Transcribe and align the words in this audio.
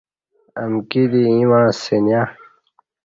امکی 0.61 1.03
دی 1.11 1.21
ییں 1.31 1.45
مع 1.49 1.63
سنیہ 1.81 2.21